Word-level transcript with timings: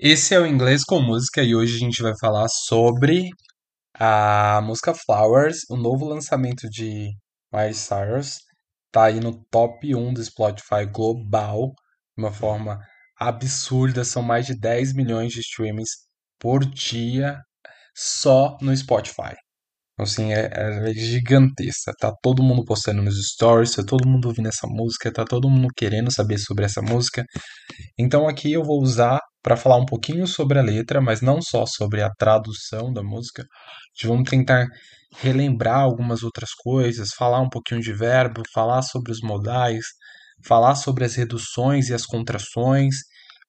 Esse 0.00 0.32
é 0.32 0.38
o 0.38 0.46
Inglês 0.46 0.84
com 0.84 1.00
Música 1.00 1.42
e 1.42 1.56
hoje 1.56 1.74
a 1.74 1.78
gente 1.80 2.00
vai 2.00 2.12
falar 2.20 2.46
sobre 2.48 3.30
a 3.94 4.60
música 4.62 4.94
Flowers, 4.94 5.62
o 5.68 5.76
novo 5.76 6.04
lançamento 6.04 6.70
de 6.70 7.08
Miley 7.52 7.74
Cyrus. 7.74 8.36
Tá 8.92 9.06
aí 9.06 9.18
no 9.18 9.44
top 9.50 9.92
1 9.92 10.14
do 10.14 10.22
Spotify 10.22 10.86
global, 10.88 11.72
de 12.16 12.22
uma 12.22 12.32
forma 12.32 12.78
absurda. 13.18 14.04
São 14.04 14.22
mais 14.22 14.46
de 14.46 14.56
10 14.56 14.94
milhões 14.94 15.32
de 15.32 15.40
streamings 15.40 15.90
por 16.38 16.64
dia 16.64 17.40
só 17.92 18.56
no 18.62 18.76
Spotify. 18.76 19.34
Então, 19.98 20.04
assim, 20.04 20.32
é, 20.32 20.48
é 20.52 20.94
gigantesca. 20.94 21.92
Tá 21.98 22.12
todo 22.22 22.40
mundo 22.40 22.64
postando 22.64 23.02
nos 23.02 23.16
stories, 23.32 23.74
tá 23.74 23.82
todo 23.84 24.08
mundo 24.08 24.28
ouvindo 24.28 24.48
essa 24.48 24.68
música, 24.68 25.12
tá 25.12 25.24
todo 25.24 25.50
mundo 25.50 25.68
querendo 25.76 26.12
saber 26.12 26.38
sobre 26.38 26.64
essa 26.64 26.80
música. 26.80 27.24
Então 27.98 28.28
aqui 28.28 28.52
eu 28.52 28.62
vou 28.62 28.80
usar 28.80 29.20
para 29.42 29.56
falar 29.56 29.76
um 29.76 29.86
pouquinho 29.86 30.26
sobre 30.26 30.58
a 30.58 30.62
letra, 30.62 31.00
mas 31.00 31.20
não 31.20 31.42
só 31.42 31.66
sobre 31.66 32.02
a 32.02 32.10
tradução 32.10 32.92
da 32.92 33.02
música. 33.02 33.44
Vamos 34.04 34.30
tentar 34.30 34.68
relembrar 35.16 35.80
algumas 35.80 36.22
outras 36.22 36.50
coisas, 36.54 37.10
falar 37.16 37.40
um 37.40 37.48
pouquinho 37.48 37.80
de 37.80 37.92
verbo, 37.92 38.42
falar 38.54 38.82
sobre 38.82 39.10
os 39.10 39.20
modais, 39.20 39.84
falar 40.46 40.76
sobre 40.76 41.04
as 41.04 41.16
reduções 41.16 41.88
e 41.88 41.94
as 41.94 42.04
contrações, 42.06 42.94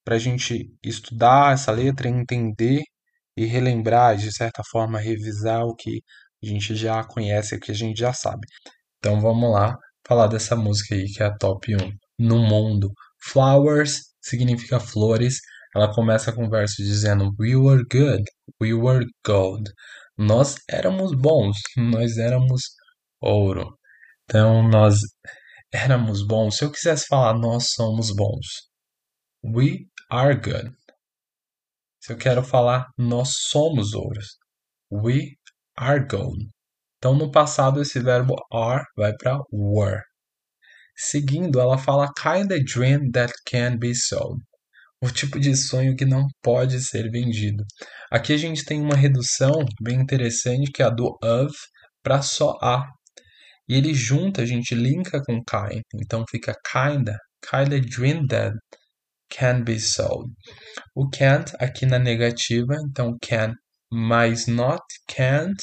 para 0.03 0.15
a 0.15 0.19
gente 0.19 0.65
estudar 0.83 1.53
essa 1.53 1.71
letra, 1.71 2.09
entender 2.09 2.81
e 3.37 3.45
relembrar, 3.45 4.17
de 4.17 4.31
certa 4.33 4.63
forma, 4.71 4.99
revisar 4.99 5.63
o 5.65 5.75
que 5.75 6.01
a 6.43 6.47
gente 6.47 6.75
já 6.75 7.03
conhece, 7.03 7.55
o 7.55 7.59
que 7.59 7.71
a 7.71 7.75
gente 7.75 7.99
já 7.99 8.13
sabe. 8.13 8.47
Então 8.97 9.19
vamos 9.21 9.51
lá 9.51 9.75
falar 10.07 10.27
dessa 10.27 10.55
música 10.55 10.95
aí, 10.95 11.05
que 11.05 11.21
é 11.23 11.27
a 11.27 11.37
top 11.37 11.75
1. 11.75 11.77
No 12.19 12.39
mundo, 12.39 12.91
Flowers 13.21 14.09
significa 14.21 14.79
flores. 14.79 15.39
Ela 15.75 15.93
começa 15.93 16.33
com 16.33 16.45
o 16.45 16.49
verso 16.49 16.81
dizendo: 16.81 17.31
We 17.39 17.55
were 17.55 17.83
good, 17.91 18.23
we 18.61 18.73
were 18.73 19.05
gold. 19.25 19.69
Nós 20.17 20.55
éramos 20.69 21.13
bons, 21.15 21.57
nós 21.77 22.17
éramos 22.17 22.61
ouro. 23.21 23.77
Então 24.23 24.67
nós 24.67 24.99
éramos 25.71 26.25
bons. 26.25 26.57
Se 26.57 26.65
eu 26.65 26.71
quisesse 26.71 27.05
falar 27.07 27.37
nós 27.37 27.67
somos 27.75 28.13
bons, 28.15 28.47
we 29.43 29.85
are 30.09 30.35
good. 30.35 30.71
Se 32.01 32.13
eu 32.13 32.17
quero 32.17 32.43
falar 32.43 32.87
nós 32.97 33.33
somos 33.49 33.93
ouros, 33.93 34.37
we 34.91 35.37
are 35.79 36.05
gold. 36.05 36.49
Então 36.97 37.15
no 37.15 37.31
passado 37.31 37.81
esse 37.81 37.99
verbo 37.99 38.35
are 38.51 38.83
vai 38.97 39.13
para 39.15 39.39
were. 39.51 40.01
Seguindo, 40.97 41.61
ela 41.61 41.77
fala 41.77 42.11
kind 42.13 42.51
of 42.51 42.63
dream 42.65 43.09
that 43.11 43.33
can 43.49 43.77
be 43.77 43.95
sold. 43.95 44.41
O 45.01 45.09
tipo 45.09 45.39
de 45.39 45.55
sonho 45.55 45.95
que 45.95 46.03
não 46.03 46.27
pode 46.43 46.81
ser 46.81 47.09
vendido. 47.09 47.63
Aqui 48.11 48.33
a 48.33 48.37
gente 48.37 48.65
tem 48.65 48.81
uma 48.81 48.95
redução 48.95 49.63
bem 49.81 50.01
interessante 50.01 50.69
que 50.69 50.83
é 50.83 50.85
a 50.85 50.89
do 50.89 51.17
of 51.23 51.55
para 52.03 52.21
só 52.21 52.57
a. 52.61 52.85
E 53.69 53.75
ele 53.75 53.93
junta, 53.93 54.41
a 54.41 54.45
gente 54.45 54.75
linka 54.75 55.21
com 55.23 55.41
kind. 55.41 55.83
Então 56.01 56.25
fica 56.29 56.53
kinda, 56.69 57.17
kinda 57.49 57.79
dream 57.79 58.27
that 58.27 58.57
can 59.29 59.63
be 59.63 59.79
sold. 59.79 60.33
O 60.93 61.09
can't 61.09 61.53
aqui 61.59 61.85
na 61.85 61.97
negativa, 61.97 62.75
então 62.83 63.15
can 63.21 63.53
mais 63.91 64.47
not 64.47 64.83
can't. 65.07 65.61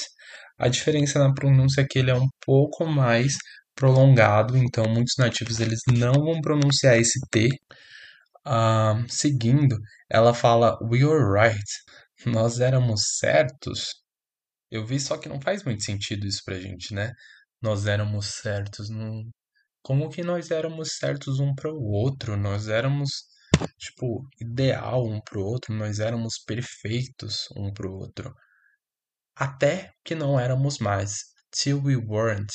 A 0.59 0.67
diferença 0.69 1.19
na 1.19 1.33
pronúncia 1.33 1.81
é 1.81 1.87
que 1.87 1.99
ele 1.99 2.11
é 2.11 2.15
um 2.15 2.27
pouco 2.45 2.85
mais 2.85 3.33
prolongado, 3.75 4.57
então 4.57 4.85
muitos 4.89 5.15
nativos 5.17 5.59
eles 5.59 5.79
não 5.87 6.13
vão 6.13 6.41
pronunciar 6.41 6.97
esse 6.97 7.19
T. 7.31 7.49
Uh, 8.45 9.05
seguindo, 9.09 9.77
ela 10.09 10.33
fala 10.33 10.77
We 10.81 11.05
were 11.05 11.25
right. 11.31 11.63
Nós 12.25 12.59
éramos 12.59 13.01
certos. 13.19 13.93
Eu 14.71 14.85
vi 14.85 14.99
só 14.99 15.17
que 15.17 15.29
não 15.29 15.41
faz 15.41 15.63
muito 15.63 15.83
sentido 15.83 16.25
isso 16.27 16.41
pra 16.45 16.59
gente, 16.59 16.93
né? 16.93 17.11
Nós 17.61 17.87
éramos 17.87 18.27
certos. 18.41 18.89
Como 19.81 20.09
que 20.09 20.23
nós 20.23 20.51
éramos 20.51 20.97
certos 20.97 21.39
um 21.39 21.53
para 21.55 21.71
o 21.71 21.81
outro? 21.91 22.37
Nós 22.37 22.67
éramos, 22.67 23.09
tipo, 23.77 24.27
ideal 24.39 25.05
um 25.05 25.21
pro 25.21 25.43
outro. 25.43 25.73
Nós 25.73 25.99
éramos 25.99 26.39
perfeitos 26.39 27.47
um 27.55 27.71
pro 27.73 27.93
outro. 27.93 28.33
Até 29.35 29.93
que 30.03 30.15
não 30.15 30.39
éramos 30.39 30.79
mais. 30.79 31.25
Till 31.51 31.81
we 31.83 31.95
weren't. 31.95 32.53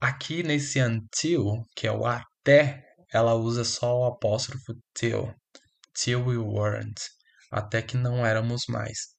Aqui 0.00 0.42
nesse 0.42 0.80
until, 0.80 1.64
que 1.74 1.86
é 1.86 1.92
o 1.92 2.04
até, 2.04 2.84
ela 3.12 3.34
usa 3.34 3.64
só 3.64 4.00
o 4.00 4.04
apóstrofo 4.06 4.74
till. 4.92 5.34
Till 5.94 6.24
we 6.24 6.36
weren't. 6.36 7.00
Até 7.50 7.80
que 7.82 7.96
não 7.96 8.26
éramos 8.26 8.64
mais. 8.68 9.14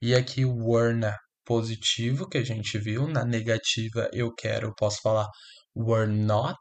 E 0.00 0.14
aqui 0.14 0.44
o 0.44 0.54
were 0.54 0.94
na 0.94 1.16
positivo 1.44 2.28
que 2.28 2.38
a 2.38 2.44
gente 2.44 2.78
viu, 2.78 3.06
na 3.08 3.24
negativa 3.24 4.08
eu 4.12 4.32
quero, 4.32 4.68
eu 4.68 4.74
posso 4.74 5.00
falar 5.02 5.28
were 5.76 6.10
not, 6.10 6.58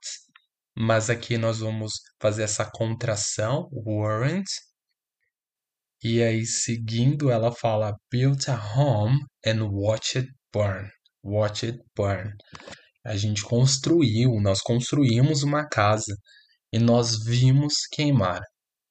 mas 0.81 1.11
aqui 1.11 1.37
nós 1.37 1.59
vamos 1.59 1.93
fazer 2.19 2.41
essa 2.41 2.65
contração, 2.65 3.69
weren't. 3.71 4.49
E 6.03 6.23
aí 6.23 6.43
seguindo 6.45 7.29
ela 7.29 7.51
fala 7.51 7.95
built 8.11 8.49
a 8.49 8.55
home 8.75 9.19
and 9.45 9.63
watch 9.69 10.17
it 10.17 10.27
burn. 10.51 10.89
Watch 11.23 11.67
it 11.67 11.79
burn. 11.95 12.31
A 13.05 13.15
gente 13.15 13.43
construiu, 13.43 14.39
nós 14.41 14.61
construímos 14.61 15.43
uma 15.43 15.67
casa 15.69 16.15
e 16.73 16.79
nós 16.79 17.23
vimos 17.25 17.73
queimar. 17.91 18.41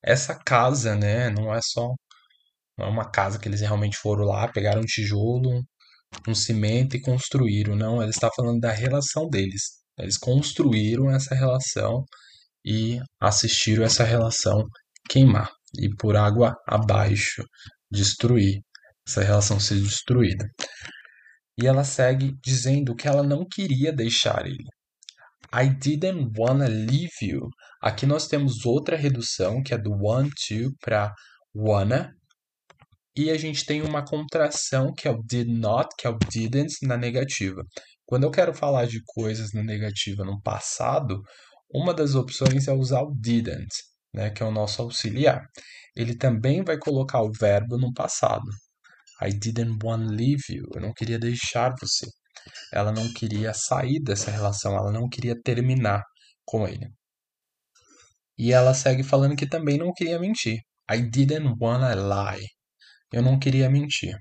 Essa 0.03 0.39
casa, 0.39 0.95
né, 0.97 1.31
não 1.31 1.53
é 1.53 1.61
só 1.63 1.89
não 2.79 2.87
é 2.87 2.89
uma 2.91 3.11
casa 3.11 3.39
que 3.39 3.49
eles 3.49 3.61
realmente 3.61 3.97
foram 3.97 4.25
lá, 4.27 4.49
pegaram 4.53 4.83
um 4.83 4.87
tijolo, 4.87 5.63
um 6.29 6.35
cimento 6.35 6.97
e 6.97 7.01
construíram. 7.03 7.77
Não, 7.77 8.01
ele 8.03 8.11
está 8.11 8.31
falando 8.35 8.61
da 8.61 8.73
relação 8.73 9.29
deles. 9.29 9.81
Eles 9.99 10.17
construíram 10.17 11.11
essa 11.11 11.35
relação 11.35 12.05
e 12.65 13.01
assistiram 13.21 13.85
essa 13.85 14.05
relação 14.05 14.65
queimar 15.09 15.51
e 15.79 15.89
por 15.97 16.17
água 16.17 16.55
abaixo 16.67 17.43
destruir 17.91 18.61
essa 19.07 19.23
relação 19.23 19.59
ser 19.59 19.81
destruída. 19.81 20.47
E 21.61 21.67
ela 21.67 21.85
segue 21.85 22.35
dizendo 22.43 22.95
que 22.95 23.09
ela 23.09 23.23
não 23.23 23.45
queria 23.45 23.93
deixar 23.93 24.47
ele. 24.47 24.65
I 25.53 25.69
didn't 25.69 26.31
wanna 26.39 26.69
leave 26.69 27.11
you. 27.23 27.49
Aqui 27.83 28.07
nós 28.07 28.29
temos 28.29 28.65
outra 28.65 28.97
redução, 28.97 29.63
que 29.63 29.75
é 29.75 29.79
do 29.79 29.91
want 29.91 30.31
to 30.49 30.71
para 30.81 31.13
wanna. 31.55 32.13
E 33.17 33.31
a 33.31 33.37
gente 33.37 33.67
tem 33.67 33.83
uma 33.83 34.05
contração, 34.05 34.93
que 34.95 35.09
é 35.09 35.11
o 35.11 35.21
did 35.23 35.49
not, 35.49 35.89
que 35.99 36.07
é 36.07 36.11
o 36.11 36.19
didn't 36.31 36.73
na 36.83 36.97
negativa. 36.97 37.63
Quando 38.11 38.25
eu 38.25 38.31
quero 38.33 38.53
falar 38.53 38.87
de 38.89 39.01
coisas 39.07 39.53
na 39.53 39.63
negativa 39.63 40.25
no 40.25 40.43
passado, 40.43 41.23
uma 41.73 41.95
das 41.95 42.17
opções 42.17 42.67
é 42.67 42.73
usar 42.73 43.03
o 43.03 43.15
didn't, 43.15 43.73
né, 44.13 44.31
que 44.31 44.43
é 44.43 44.47
o 44.47 44.51
nosso 44.51 44.83
auxiliar. 44.83 45.47
Ele 45.95 46.17
também 46.17 46.65
vai 46.65 46.77
colocar 46.77 47.23
o 47.23 47.31
verbo 47.31 47.79
no 47.79 47.95
passado. 47.95 48.51
I 49.23 49.31
didn't 49.31 49.79
want 49.85 50.09
to 50.09 50.13
leave 50.13 50.43
you. 50.49 50.67
Eu 50.75 50.81
não 50.81 50.93
queria 50.93 51.21
deixar 51.21 51.73
você. 51.81 52.05
Ela 52.73 52.91
não 52.91 53.13
queria 53.13 53.55
sair 53.55 54.01
dessa 54.03 54.33
relação, 54.33 54.75
ela 54.75 54.91
não 54.91 55.09
queria 55.09 55.41
terminar 55.41 56.03
com 56.45 56.67
ele. 56.67 56.89
E 58.37 58.53
ela 58.53 58.75
segue 58.75 59.05
falando 59.05 59.37
que 59.37 59.49
também 59.49 59.79
não 59.79 59.93
queria 59.93 60.19
mentir. 60.19 60.59
I 60.91 61.01
didn't 61.01 61.55
wanna 61.61 61.95
lie. 61.95 62.45
Eu 63.13 63.23
não 63.23 63.39
queria 63.39 63.71
mentir. 63.71 64.19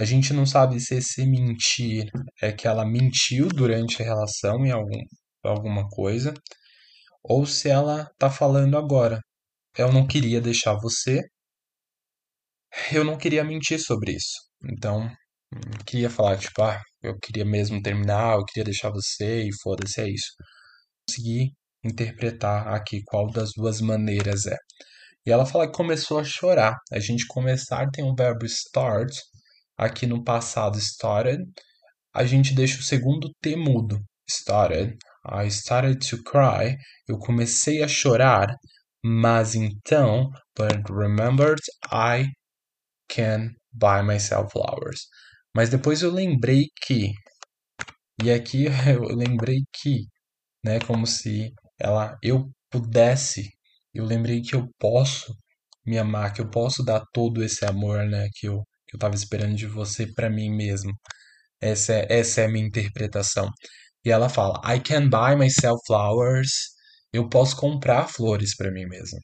A 0.00 0.04
gente 0.06 0.32
não 0.32 0.46
sabe 0.46 0.80
se 0.80 0.94
esse 0.94 1.26
mentir 1.26 2.10
é 2.40 2.50
que 2.50 2.66
ela 2.66 2.86
mentiu 2.86 3.48
durante 3.48 4.00
a 4.00 4.04
relação 4.06 4.64
em 4.64 4.70
algum, 4.70 4.98
alguma 5.44 5.86
coisa, 5.90 6.32
ou 7.22 7.44
se 7.44 7.68
ela 7.68 8.10
tá 8.18 8.30
falando 8.30 8.78
agora. 8.78 9.20
Eu 9.76 9.92
não 9.92 10.06
queria 10.06 10.40
deixar 10.40 10.72
você, 10.80 11.20
eu 12.90 13.04
não 13.04 13.18
queria 13.18 13.44
mentir 13.44 13.78
sobre 13.78 14.12
isso. 14.12 14.38
Então, 14.72 15.06
queria 15.86 16.08
falar, 16.08 16.38
tipo, 16.38 16.62
ah, 16.62 16.80
eu 17.02 17.18
queria 17.18 17.44
mesmo 17.44 17.82
terminar, 17.82 18.36
eu 18.36 18.44
queria 18.46 18.64
deixar 18.64 18.88
você 18.88 19.42
e 19.42 19.50
foda-se, 19.62 20.00
é 20.00 20.08
isso. 20.08 20.32
Consegui 21.06 21.52
interpretar 21.84 22.68
aqui 22.68 23.02
qual 23.04 23.30
das 23.30 23.50
duas 23.54 23.82
maneiras 23.82 24.46
é. 24.46 24.56
E 25.26 25.30
ela 25.30 25.44
fala 25.44 25.66
que 25.66 25.76
começou 25.76 26.18
a 26.18 26.24
chorar. 26.24 26.74
A 26.90 26.98
gente 26.98 27.26
começar 27.26 27.86
tem 27.90 28.02
um 28.02 28.14
verbo 28.14 28.46
start, 28.46 29.14
aqui 29.80 30.06
no 30.06 30.22
passado 30.22 30.78
started. 30.78 31.42
A 32.14 32.24
gente 32.24 32.54
deixa 32.54 32.80
o 32.80 32.82
segundo 32.82 33.30
T 33.40 33.56
mudo, 33.56 33.98
started. 34.28 34.96
I 35.24 35.46
started 35.48 35.98
to 36.10 36.22
cry. 36.22 36.76
Eu 37.08 37.18
comecei 37.18 37.82
a 37.82 37.88
chorar, 37.88 38.48
mas 39.02 39.54
então, 39.54 40.30
but 40.56 40.90
remembered 40.90 41.60
I 41.90 42.28
can 43.08 43.50
buy 43.72 44.02
myself 44.02 44.52
flowers. 44.52 45.06
Mas 45.54 45.70
depois 45.70 46.02
eu 46.02 46.12
lembrei 46.12 46.66
que, 46.84 47.12
e 48.22 48.30
aqui 48.30 48.66
eu 48.94 49.02
lembrei 49.16 49.62
que, 49.72 50.06
né, 50.64 50.80
como 50.86 51.06
se 51.06 51.52
ela 51.78 52.16
eu 52.22 52.50
pudesse, 52.70 53.50
eu 53.94 54.04
lembrei 54.04 54.42
que 54.42 54.54
eu 54.54 54.68
posso 54.78 55.34
me 55.86 55.98
amar, 55.98 56.32
que 56.32 56.40
eu 56.40 56.50
posso 56.50 56.84
dar 56.84 57.02
todo 57.12 57.42
esse 57.44 57.64
amor, 57.66 58.06
né, 58.06 58.28
que 58.34 58.46
eu, 58.48 58.64
que 58.90 58.96
eu 58.96 59.00
tava 59.00 59.14
esperando 59.14 59.54
de 59.54 59.66
você 59.66 60.06
para 60.12 60.28
mim 60.28 60.50
mesmo. 60.50 60.92
Essa 61.60 61.94
é, 61.94 62.06
essa 62.18 62.40
é 62.40 62.46
a 62.46 62.48
minha 62.48 62.66
interpretação. 62.66 63.48
E 64.04 64.10
ela 64.10 64.28
fala: 64.28 64.60
I 64.64 64.80
can 64.80 65.08
buy 65.08 65.36
myself 65.36 65.80
flowers. 65.86 66.50
Eu 67.12 67.28
posso 67.28 67.56
comprar 67.56 68.08
flores 68.08 68.56
para 68.56 68.70
mim 68.72 68.86
mesmo. 68.86 69.18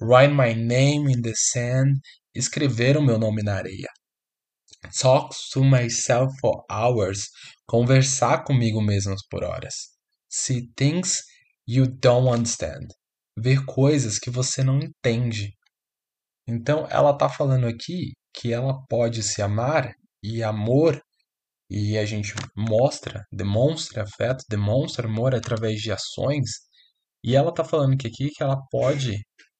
Write 0.00 0.32
my 0.32 0.54
name 0.54 1.12
in 1.12 1.20
the 1.20 1.34
sand. 1.36 2.00
Escrever 2.34 2.96
o 2.96 3.02
meu 3.02 3.18
nome 3.18 3.42
na 3.42 3.56
areia. 3.56 3.88
Talk 5.00 5.34
to 5.52 5.62
myself 5.62 6.32
for 6.40 6.64
hours. 6.70 7.28
Conversar 7.66 8.44
comigo 8.44 8.80
mesmo 8.80 9.14
por 9.30 9.44
horas. 9.44 9.74
See 10.30 10.68
things 10.76 11.22
you 11.66 11.86
don't 11.86 12.28
understand. 12.28 12.86
Ver 13.36 13.64
coisas 13.66 14.18
que 14.18 14.30
você 14.30 14.62
não 14.62 14.78
entende. 14.78 15.52
Então 16.46 16.86
ela 16.90 17.10
está 17.10 17.28
falando 17.28 17.66
aqui 17.66 18.12
que 18.34 18.52
ela 18.52 18.74
pode 18.88 19.22
se 19.22 19.40
amar 19.42 19.92
e 20.22 20.42
amor 20.42 21.00
e 21.70 21.98
a 21.98 22.04
gente 22.04 22.34
mostra, 22.56 23.24
demonstra 23.32 24.02
afeto, 24.04 24.44
demonstra 24.48 25.08
amor 25.08 25.34
através 25.34 25.80
de 25.80 25.92
ações. 25.92 26.50
E 27.24 27.36
ela 27.36 27.50
está 27.50 27.64
falando 27.64 27.96
que 27.96 28.06
aqui 28.06 28.30
que 28.30 28.42
ela 28.42 28.58
pode 28.70 29.16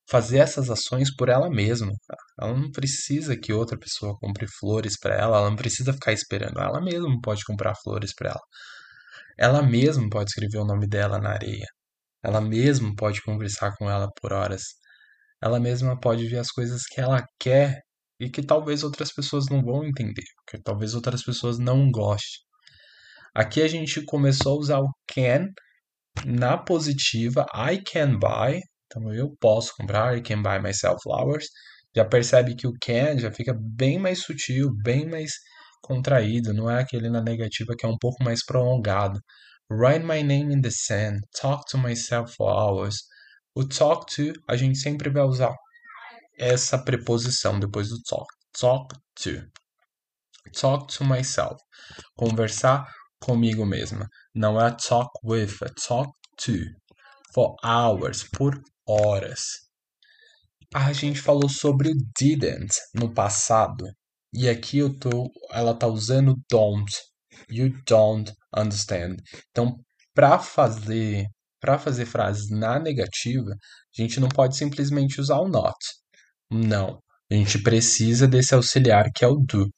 fazer 0.08 0.38
essas 0.38 0.70
ações 0.70 1.14
por 1.14 1.28
ela 1.28 1.50
mesma. 1.50 1.92
Ela 2.40 2.54
não 2.54 2.70
precisa 2.70 3.36
que 3.36 3.52
outra 3.52 3.78
pessoa 3.78 4.16
compre 4.18 4.46
flores 4.46 4.98
para 4.98 5.14
ela, 5.14 5.38
ela 5.38 5.50
não 5.50 5.56
precisa 5.56 5.92
ficar 5.92 6.12
esperando. 6.12 6.60
Ela 6.60 6.80
mesma 6.80 7.18
pode 7.22 7.44
comprar 7.44 7.74
flores 7.82 8.14
para 8.14 8.30
ela. 8.30 8.40
Ela 9.38 9.62
mesma 9.62 10.08
pode 10.10 10.30
escrever 10.30 10.58
o 10.58 10.66
nome 10.66 10.86
dela 10.86 11.18
na 11.18 11.30
areia. 11.30 11.66
Ela 12.22 12.40
mesma 12.40 12.94
pode 12.96 13.22
conversar 13.22 13.74
com 13.78 13.90
ela 13.90 14.08
por 14.20 14.32
horas. 14.32 14.62
Ela 15.42 15.60
mesma 15.60 15.98
pode 16.00 16.26
ver 16.28 16.38
as 16.38 16.50
coisas 16.50 16.82
que 16.86 17.00
ela 17.00 17.24
quer 17.38 17.82
e 18.18 18.30
que 18.30 18.42
talvez 18.42 18.82
outras 18.84 19.12
pessoas 19.12 19.46
não 19.50 19.62
vão 19.62 19.84
entender, 19.84 20.24
que 20.48 20.58
talvez 20.58 20.94
outras 20.94 21.22
pessoas 21.22 21.58
não 21.58 21.90
gostem. 21.90 22.44
Aqui 23.34 23.62
a 23.62 23.68
gente 23.68 24.04
começou 24.04 24.56
a 24.56 24.60
usar 24.60 24.80
o 24.80 24.90
can 25.06 25.48
na 26.24 26.56
positiva, 26.56 27.44
I 27.54 27.82
can 27.82 28.18
buy, 28.18 28.60
então 28.86 29.12
eu 29.12 29.34
posso 29.40 29.72
comprar, 29.76 30.16
I 30.16 30.22
can 30.22 30.42
buy 30.42 30.60
myself 30.60 31.02
flowers. 31.02 31.46
Já 31.96 32.04
percebe 32.04 32.54
que 32.54 32.66
o 32.66 32.72
can 32.80 33.18
já 33.18 33.32
fica 33.32 33.52
bem 33.60 33.98
mais 33.98 34.20
sutil, 34.20 34.70
bem 34.82 35.08
mais 35.08 35.32
contraído, 35.82 36.54
não 36.54 36.70
é 36.70 36.80
aquele 36.80 37.10
na 37.10 37.20
negativa 37.20 37.74
que 37.76 37.84
é 37.84 37.88
um 37.88 37.98
pouco 37.98 38.22
mais 38.22 38.44
prolongado. 38.44 39.20
Write 39.70 40.04
my 40.04 40.22
name 40.22 40.54
in 40.54 40.60
the 40.60 40.70
sand, 40.70 41.20
talk 41.40 41.64
to 41.70 41.78
myself 41.78 42.34
for 42.36 42.48
hours. 42.50 42.96
O 43.54 43.66
talk 43.66 44.06
to 44.14 44.32
a 44.48 44.56
gente 44.56 44.78
sempre 44.78 45.10
vai 45.10 45.24
usar 45.24 45.54
essa 46.38 46.78
preposição 46.78 47.58
depois 47.58 47.88
do 47.88 48.02
talk. 48.02 48.26
Talk 48.58 48.94
to. 49.16 49.46
Talk 50.52 50.96
to 50.96 51.04
myself. 51.04 51.56
Conversar 52.16 52.86
comigo 53.20 53.64
mesma. 53.64 54.08
Não 54.34 54.60
é 54.60 54.70
talk 54.70 55.10
with, 55.24 55.56
é 55.62 55.70
talk 55.86 56.12
to. 56.36 56.52
For 57.32 57.56
hours, 57.64 58.24
por 58.24 58.60
horas. 58.86 59.42
A 60.74 60.92
gente 60.92 61.20
falou 61.20 61.48
sobre 61.48 61.90
o 61.90 61.94
didn't 62.18 62.74
no 62.94 63.12
passado. 63.12 63.84
E 64.32 64.48
aqui 64.48 64.78
eu 64.78 64.98
tô, 64.98 65.30
ela 65.50 65.74
tá 65.74 65.86
usando 65.86 66.36
don't. 66.50 66.92
You 67.48 67.72
don't 67.86 68.32
understand. 68.56 69.16
Então, 69.50 69.76
para 70.14 70.38
fazer 70.38 71.26
para 71.60 71.78
fazer 71.78 72.04
frases 72.04 72.50
na 72.50 72.78
negativa, 72.78 73.50
a 73.50 74.02
gente 74.02 74.20
não 74.20 74.28
pode 74.28 74.54
simplesmente 74.54 75.18
usar 75.18 75.38
o 75.38 75.48
not. 75.48 75.74
Não. 76.50 77.00
A 77.30 77.34
gente 77.34 77.62
precisa 77.62 78.28
desse 78.28 78.54
auxiliar 78.54 79.10
que 79.14 79.24
é 79.24 79.28
o 79.28 79.36
do. 79.36 79.68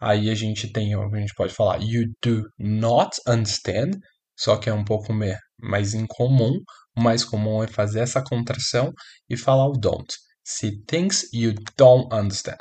Aí 0.00 0.30
a 0.30 0.34
gente 0.34 0.70
tem, 0.72 0.94
a 0.94 1.18
gente 1.18 1.34
pode 1.34 1.54
falar 1.54 1.78
you 1.82 2.04
do 2.22 2.48
not 2.58 3.16
understand, 3.26 3.92
só 4.38 4.56
que 4.56 4.68
é 4.68 4.72
um 4.72 4.84
pouco 4.84 5.12
mais 5.58 5.94
incomum. 5.94 6.58
O 6.96 7.00
mais 7.00 7.24
comum 7.24 7.62
é 7.62 7.66
fazer 7.66 8.00
essa 8.00 8.22
contração 8.22 8.92
e 9.28 9.36
falar 9.36 9.66
o 9.68 9.72
don't. 9.72 10.12
See 10.44 10.82
things 10.86 11.32
you 11.32 11.54
don't 11.76 12.08
understand. 12.14 12.58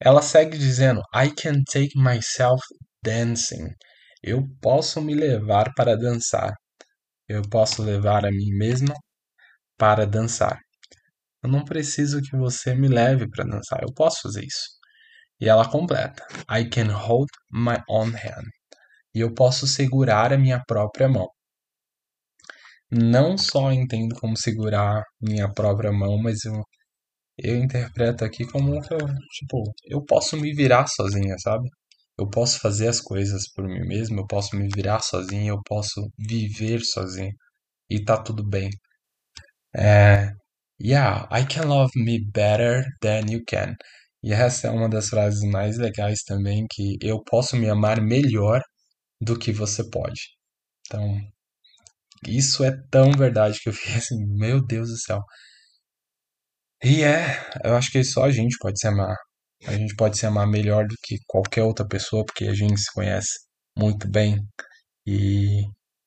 Ela 0.00 0.22
segue 0.22 0.58
dizendo: 0.58 1.00
I 1.14 1.30
can 1.30 1.62
take 1.64 1.98
myself 1.98 2.62
dancing. 3.02 3.68
Eu 4.22 4.46
posso 4.60 5.00
me 5.00 5.14
levar 5.14 5.72
para 5.74 5.96
dançar. 5.96 6.52
Eu 7.28 7.42
posso 7.42 7.82
levar 7.82 8.24
a 8.26 8.30
mim 8.30 8.50
mesma 8.56 8.94
para 9.76 10.06
dançar. 10.06 10.58
Eu 11.42 11.50
não 11.50 11.64
preciso 11.64 12.20
que 12.22 12.36
você 12.36 12.74
me 12.74 12.88
leve 12.88 13.28
para 13.28 13.44
dançar, 13.44 13.82
eu 13.82 13.92
posso 13.94 14.22
fazer 14.22 14.44
isso. 14.44 14.68
E 15.40 15.48
ela 15.48 15.68
completa: 15.70 16.26
I 16.50 16.68
can 16.68 16.92
hold 16.92 17.28
my 17.50 17.78
own 17.88 18.10
hand. 18.10 18.48
E 19.14 19.20
eu 19.20 19.34
posso 19.34 19.66
segurar 19.66 20.32
a 20.32 20.38
minha 20.38 20.62
própria 20.66 21.08
mão. 21.08 21.28
Não 22.90 23.36
só 23.38 23.72
entendo 23.72 24.14
como 24.16 24.36
segurar 24.36 25.02
minha 25.20 25.50
própria 25.52 25.90
mão, 25.92 26.16
mas 26.18 26.44
eu, 26.44 26.62
eu 27.38 27.56
interpreto 27.56 28.24
aqui 28.24 28.46
como 28.46 28.80
tipo, 28.80 29.62
eu 29.86 30.04
posso 30.04 30.36
me 30.38 30.54
virar 30.54 30.86
sozinha, 30.88 31.36
sabe? 31.38 31.68
Eu 32.18 32.28
posso 32.30 32.60
fazer 32.60 32.88
as 32.88 33.00
coisas 33.00 33.50
por 33.52 33.66
mim 33.66 33.80
mesmo, 33.88 34.20
eu 34.20 34.26
posso 34.26 34.56
me 34.56 34.68
virar 34.74 35.00
sozinha, 35.02 35.50
eu 35.50 35.60
posso 35.66 36.10
viver 36.18 36.80
sozinho. 36.84 37.32
E 37.90 38.04
tá 38.04 38.22
tudo 38.22 38.44
bem. 38.48 38.70
É, 39.74 40.32
Yeah, 40.84 41.28
I 41.30 41.44
can 41.44 41.68
love 41.68 41.92
me 41.94 42.18
better 42.18 42.84
than 43.00 43.30
you 43.30 43.44
can. 43.46 43.76
E 44.22 44.32
essa 44.32 44.66
é 44.68 44.70
uma 44.70 44.88
das 44.88 45.08
frases 45.10 45.42
mais 45.48 45.78
legais 45.78 46.22
também, 46.24 46.66
que 46.70 46.98
eu 47.00 47.22
posso 47.22 47.56
me 47.56 47.68
amar 47.68 48.00
melhor 48.00 48.60
do 49.20 49.38
que 49.38 49.52
você 49.52 49.88
pode. 49.90 50.20
Então, 50.86 51.20
isso 52.26 52.64
é 52.64 52.72
tão 52.90 53.12
verdade 53.12 53.60
que 53.60 53.68
eu 53.68 53.72
fiquei 53.72 53.94
assim, 53.96 54.16
meu 54.26 54.64
Deus 54.64 54.90
do 54.90 54.98
céu. 54.98 55.22
E 56.82 57.02
é, 57.02 57.50
eu 57.64 57.76
acho 57.76 57.90
que 57.90 58.02
só 58.04 58.24
a 58.24 58.30
gente 58.30 58.56
pode 58.58 58.78
se 58.80 58.86
amar. 58.88 59.16
A 59.66 59.72
gente 59.74 59.94
pode 59.96 60.18
se 60.18 60.26
amar 60.26 60.46
melhor 60.46 60.86
do 60.86 60.96
que 61.02 61.18
qualquer 61.26 61.62
outra 61.62 61.86
pessoa, 61.86 62.24
porque 62.24 62.46
a 62.46 62.54
gente 62.54 62.80
se 62.80 62.92
conhece 62.92 63.30
muito 63.78 64.10
bem. 64.10 64.36
E 65.06 65.62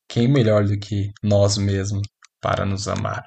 quem 0.08 0.28
melhor 0.28 0.64
do 0.66 0.78
que 0.78 1.10
nós 1.22 1.56
mesmos 1.58 2.02
para 2.40 2.66
nos 2.66 2.88
amar? 2.88 3.22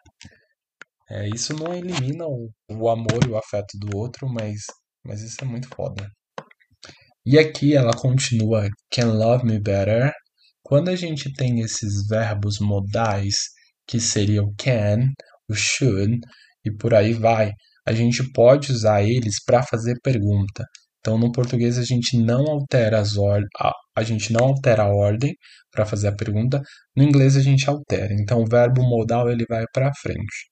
É, 1.11 1.27
isso 1.29 1.53
não 1.53 1.73
elimina 1.73 2.25
o, 2.25 2.49
o 2.69 2.89
amor 2.89 3.25
e 3.25 3.29
o 3.29 3.37
afeto 3.37 3.77
do 3.79 3.97
outro, 3.97 4.27
mas, 4.29 4.61
mas 5.03 5.21
isso 5.21 5.37
é 5.41 5.45
muito 5.45 5.67
foda. 5.69 6.07
E 7.25 7.37
aqui 7.37 7.75
ela 7.75 7.93
continua 7.93 8.69
can 8.91 9.13
love 9.13 9.45
me 9.45 9.59
better. 9.59 10.11
Quando 10.63 10.89
a 10.89 10.95
gente 10.95 11.33
tem 11.33 11.61
esses 11.61 12.07
verbos 12.07 12.59
modais, 12.59 13.35
que 13.87 13.99
seria 13.99 14.43
o 14.43 14.53
can, 14.55 15.11
o 15.49 15.53
should 15.55 16.19
e 16.63 16.71
por 16.71 16.93
aí 16.93 17.13
vai, 17.13 17.51
a 17.85 17.93
gente 17.93 18.23
pode 18.33 18.71
usar 18.71 19.03
eles 19.03 19.43
para 19.43 19.63
fazer 19.63 19.95
pergunta. 20.03 20.63
Então, 20.99 21.17
no 21.17 21.31
português 21.31 21.77
a 21.77 21.83
gente 21.83 22.17
não 22.17 22.45
altera 22.45 22.99
as 22.99 23.17
or 23.17 23.41
a, 23.59 23.71
a 23.95 24.03
gente 24.03 24.31
não 24.33 24.45
altera 24.45 24.83
a 24.83 24.93
ordem 24.93 25.33
para 25.71 25.85
fazer 25.85 26.09
a 26.09 26.15
pergunta. 26.15 26.61
No 26.95 27.03
inglês 27.03 27.35
a 27.37 27.41
gente 27.41 27.69
altera. 27.69 28.13
Então, 28.13 28.41
o 28.41 28.45
verbo 28.49 28.83
modal 28.83 29.29
ele 29.29 29.45
vai 29.49 29.65
para 29.73 29.91
frente. 30.01 30.48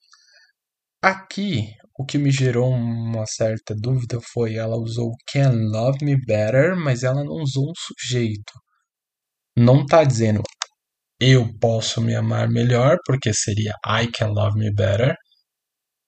Aqui, 1.01 1.73
o 1.97 2.05
que 2.05 2.17
me 2.17 2.31
gerou 2.31 2.71
uma 2.71 3.25
certa 3.27 3.75
dúvida 3.75 4.19
foi 4.33 4.55
ela 4.55 4.75
usou 4.77 5.11
can 5.31 5.51
love 5.71 6.03
me 6.03 6.15
better, 6.15 6.75
mas 6.75 7.03
ela 7.03 7.23
não 7.23 7.35
usou 7.35 7.69
um 7.69 7.73
sujeito. 7.75 8.53
Não 9.55 9.81
está 9.81 10.03
dizendo 10.03 10.41
eu 11.19 11.47
posso 11.59 12.01
me 12.01 12.15
amar 12.15 12.49
melhor, 12.49 12.97
porque 13.05 13.33
seria 13.33 13.73
I 13.85 14.07
can 14.11 14.29
love 14.29 14.57
me 14.59 14.71
better. 14.73 15.15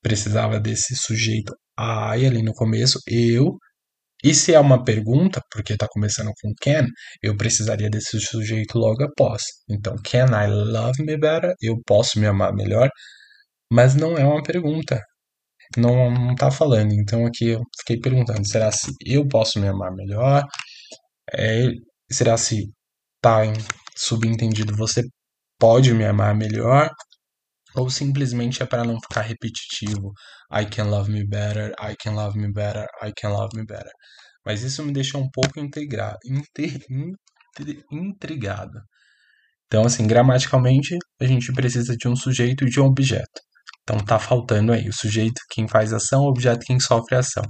Precisava 0.03 0.59
desse 0.59 0.95
sujeito 0.95 1.53
I 1.79 2.25
ali 2.27 2.43
no 2.43 2.53
começo, 2.53 2.99
eu. 3.07 3.57
E 4.23 4.35
se 4.35 4.53
é 4.53 4.59
uma 4.59 4.83
pergunta, 4.83 5.41
porque 5.51 5.73
está 5.73 5.87
começando 5.89 6.31
com 6.41 6.53
can, 6.61 6.87
eu 7.23 7.37
precisaria 7.37 7.89
desse 7.89 8.19
sujeito 8.21 8.77
logo 8.77 9.03
após. 9.03 9.43
Então, 9.69 9.95
can 10.03 10.27
I 10.33 10.47
love 10.47 11.03
me 11.03 11.17
better? 11.17 11.53
Eu 11.61 11.75
posso 11.85 12.19
me 12.19 12.27
amar 12.27 12.53
melhor 12.53 12.89
mas 13.71 13.95
não 13.95 14.17
é 14.17 14.25
uma 14.25 14.43
pergunta. 14.43 15.01
Não, 15.77 16.11
não 16.11 16.35
tá 16.35 16.51
falando. 16.51 16.93
Então 16.93 17.25
aqui 17.25 17.49
eu 17.49 17.61
fiquei 17.79 17.99
perguntando: 17.99 18.47
será 18.47 18.71
se 18.71 18.91
eu 19.05 19.27
posso 19.27 19.59
me 19.59 19.67
amar 19.67 19.91
melhor? 19.93 20.43
É, 21.33 21.67
será 22.11 22.37
se 22.37 22.71
tá 23.21 23.45
em 23.45 23.53
subentendido 23.97 24.75
você 24.75 25.03
pode 25.59 25.93
me 25.93 26.05
amar 26.05 26.35
melhor? 26.35 26.89
Ou 27.75 27.89
simplesmente 27.89 28.63
é 28.63 28.65
para 28.65 28.83
não 28.83 28.99
ficar 29.01 29.21
repetitivo? 29.21 30.11
I 30.53 30.65
can 30.65 30.85
love 30.89 31.11
me 31.11 31.25
better, 31.25 31.73
I 31.81 31.95
can 32.01 32.13
love 32.15 32.37
me 32.37 32.51
better, 32.51 32.87
I 33.03 33.11
can 33.15 33.29
love 33.29 33.55
me 33.55 33.65
better. 33.65 33.91
Mas 34.45 34.63
isso 34.63 34.83
me 34.83 34.91
deixa 34.93 35.17
um 35.17 35.29
pouco 35.31 35.59
integrado, 35.59 36.17
intrigado. 37.91 38.79
Então, 39.67 39.85
assim, 39.85 40.07
gramaticalmente, 40.07 40.97
a 41.21 41.25
gente 41.25 41.53
precisa 41.53 41.95
de 41.95 42.07
um 42.07 42.15
sujeito 42.15 42.65
e 42.65 42.69
de 42.69 42.79
um 42.79 42.85
objeto. 42.85 43.41
Então 43.89 44.05
tá 44.05 44.19
faltando 44.19 44.71
aí 44.71 44.87
o 44.87 44.93
sujeito, 44.93 45.41
quem 45.49 45.67
faz 45.67 45.91
ação, 45.91 46.21
o 46.21 46.29
objeto, 46.29 46.63
quem 46.63 46.79
sofre 46.79 47.15
ação. 47.15 47.41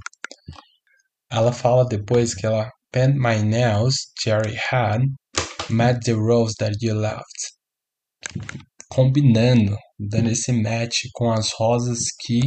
Ela 1.30 1.52
fala 1.52 1.84
depois 1.84 2.34
que 2.34 2.46
ela 2.46 2.70
paint 2.90 3.14
my 3.14 3.42
nails, 3.42 3.94
Jerry 4.24 4.56
had, 4.72 5.02
met 5.68 6.00
the 6.00 6.12
rose 6.12 6.54
that 6.58 6.78
you 6.80 6.94
left. 6.94 7.26
Combinando, 8.88 9.76
dando 9.98 10.30
esse 10.30 10.50
match 10.50 11.02
com 11.12 11.30
as 11.30 11.52
rosas 11.52 12.04
que 12.18 12.40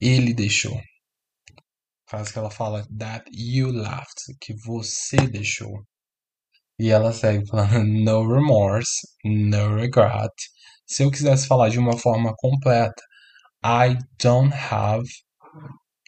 ele 0.00 0.32
deixou. 0.32 0.80
Faz 2.08 2.32
que 2.32 2.38
ela 2.38 2.50
fala 2.50 2.86
that 2.98 3.22
you 3.30 3.70
left, 3.70 4.34
que 4.40 4.54
você 4.64 5.18
deixou. 5.30 5.84
E 6.78 6.88
ela 6.88 7.12
segue 7.12 7.46
falando 7.46 7.84
no 8.02 8.34
remorse, 8.34 9.06
no 9.22 9.76
regret. 9.76 10.32
Se 10.86 11.02
eu 11.02 11.10
quisesse 11.10 11.46
falar 11.46 11.68
de 11.68 11.78
uma 11.78 11.98
forma 11.98 12.32
completa, 12.38 13.02
I 13.66 13.98
don't 14.22 14.52
have 14.52 15.02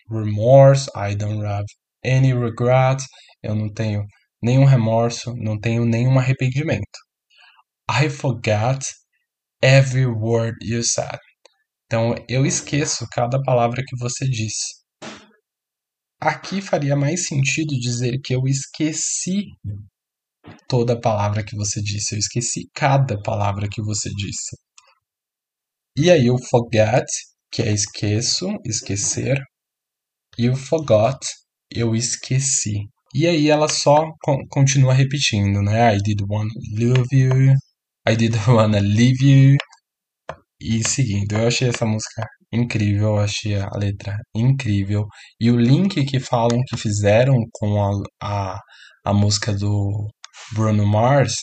remorse, 0.09 0.89
I 0.95 1.17
don't 1.17 1.45
have 1.45 1.67
any 2.05 2.33
regret. 2.33 3.03
Eu 3.43 3.57
não 3.57 3.69
tenho 3.75 4.07
nenhum 4.41 4.65
remorso, 4.65 5.35
não 5.35 5.59
tenho 5.59 5.85
nenhum 5.85 6.21
arrependimento. 6.21 6.99
I 7.91 8.09
forget 8.09 8.85
every 9.61 10.07
word 10.07 10.57
you 10.63 10.85
said. 10.85 11.19
Então 11.87 12.15
eu 12.29 12.47
esqueço 12.47 13.05
cada 13.11 13.43
palavra 13.43 13.83
que 13.85 13.97
você 13.99 14.25
disse. 14.29 14.79
Aqui 16.21 16.61
faria 16.61 16.95
mais 16.95 17.27
sentido 17.27 17.77
dizer 17.81 18.21
que 18.23 18.37
eu 18.37 18.43
esqueci 18.47 19.47
toda 20.69 21.01
palavra 21.01 21.45
que 21.45 21.57
você 21.57 21.83
disse, 21.83 22.15
eu 22.15 22.21
esqueci 22.21 22.69
cada 22.73 23.21
palavra 23.21 23.69
que 23.69 23.83
você 23.83 24.11
disse. 24.11 24.57
E 25.97 26.09
aí 26.09 26.31
o 26.31 26.39
forget, 26.39 27.07
que 27.51 27.63
é 27.63 27.73
esqueço, 27.73 28.49
esquecer, 28.65 29.39
e 30.39 30.49
o 30.49 30.57
forgot, 30.57 31.19
eu 31.71 31.95
esqueci. 31.95 32.89
E 33.15 33.27
aí 33.27 33.49
ela 33.51 33.69
só 33.69 34.07
continua 34.51 34.93
repetindo, 34.95 35.63
né? 35.63 35.97
I 35.97 35.99
did 35.99 36.21
wanna 36.29 36.51
love 36.79 37.09
you, 37.13 37.55
I 38.09 38.17
did 38.17 38.35
wanna 38.49 38.81
leave 38.81 39.25
you. 39.25 39.57
E 40.61 40.87
seguindo, 40.87 41.37
eu 41.37 41.49
achei 41.49 41.69
essa 41.69 41.87
música 41.87 42.27
incrível, 42.53 43.17
eu 43.17 43.19
achei 43.19 43.57
a 43.57 43.69
letra 43.77 44.17
incrível. 44.35 45.07
E 45.41 45.51
o 45.51 45.57
link 45.57 46.05
que 46.05 46.21
falam 46.21 46.61
que 46.67 46.77
fizeram 46.77 47.37
com 47.53 47.83
a, 47.83 48.55
a, 48.55 48.61
a 49.05 49.15
música 49.15 49.53
do 49.53 50.09
Bruno 50.55 50.87
Mars, 50.87 51.35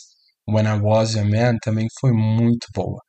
When 0.48 0.66
I 0.66 0.80
Was 0.80 1.14
Your 1.14 1.28
Man, 1.28 1.56
também 1.62 1.86
foi 2.00 2.12
muito 2.12 2.66
boa. 2.74 3.00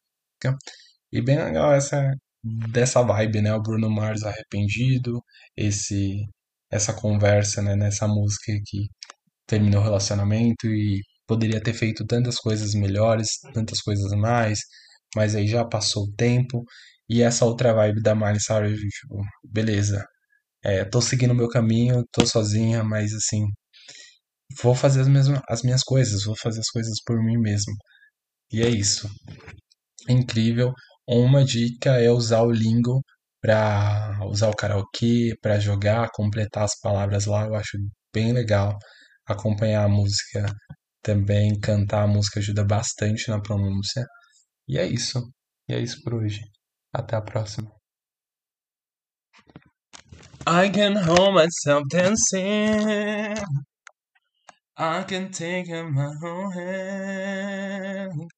E 1.12 1.22
bem 1.22 1.38
legal 1.38 1.74
essa 1.74 2.14
dessa 2.44 3.02
vibe, 3.04 3.42
né? 3.42 3.54
O 3.54 3.62
Bruno 3.62 3.90
Mars 3.90 4.24
arrependido, 4.24 5.24
esse 5.56 6.26
essa 6.72 6.94
conversa, 6.94 7.62
né, 7.62 7.76
nessa 7.76 8.08
música 8.08 8.52
que 8.66 8.88
terminou 9.48 9.82
o 9.82 9.84
relacionamento 9.86 10.68
e 10.68 11.02
poderia 11.28 11.62
ter 11.62 11.74
feito 11.74 12.06
tantas 12.06 12.38
coisas 12.40 12.74
melhores, 12.76 13.40
tantas 13.54 13.82
coisas 13.82 14.12
mais, 14.14 14.60
mas 15.16 15.36
aí 15.36 15.48
já 15.48 15.66
passou 15.66 16.06
o 16.06 16.14
tempo 16.16 16.64
e 17.10 17.22
essa 17.24 17.46
outra 17.46 17.74
vibe 17.74 18.02
da 18.02 18.16
Miley 18.16 18.40
Cyrus, 18.42 18.80
tipo, 18.80 19.22
beleza, 19.46 20.06
é, 20.64 20.86
tô 20.86 21.02
seguindo 21.02 21.32
o 21.32 21.36
meu 21.36 21.50
caminho, 21.50 22.04
tô 22.12 22.26
sozinha, 22.26 22.84
mas 22.84 23.14
assim, 23.14 23.46
vou 24.62 24.76
fazer 24.76 25.02
as, 25.02 25.08
mesmas, 25.08 25.42
as 25.50 25.62
minhas 25.64 25.84
coisas, 25.84 26.24
vou 26.24 26.36
fazer 26.36 26.60
as 26.60 26.70
coisas 26.70 27.02
por 27.06 27.18
mim 27.24 27.38
mesmo. 27.38 27.74
E 28.52 28.62
é 28.62 28.70
isso. 28.70 29.10
Incrível. 30.10 30.74
Uma 31.08 31.44
dica 31.46 31.92
é 32.02 32.12
usar 32.12 32.42
o 32.42 32.52
Lingo 32.52 33.02
para 33.42 34.20
usar 34.26 34.50
o 34.50 34.56
karaokê, 34.56 35.34
para 35.42 35.60
jogar, 35.60 36.10
completar 36.14 36.64
as 36.66 36.78
palavras 36.82 37.26
lá. 37.26 37.46
Eu 37.46 37.56
acho 37.56 37.78
bem 38.14 38.34
legal. 38.34 38.78
Acompanhar 39.26 39.86
a 39.86 39.90
música 39.90 40.46
também, 41.02 41.58
cantar 41.60 42.04
a 42.04 42.08
música 42.08 42.40
ajuda 42.40 42.66
bastante 42.66 43.30
na 43.30 43.42
pronúncia. 43.42 44.06
E 44.68 44.78
é 44.78 44.86
isso. 44.86 45.22
E 45.70 45.74
é 45.74 45.80
isso 45.80 46.02
por 46.04 46.16
hoje. 46.16 46.42
Até 46.94 47.16
a 47.16 47.22
próxima. 47.22 47.72
I 50.46 50.70
can 50.70 50.96
hold 50.96 51.36
myself 51.36 51.84
dancing. 51.90 53.36
I 54.78 55.04
can 55.06 55.30
take 55.32 55.70
my 55.70 56.12
own 56.24 56.52
hand. 56.54 58.37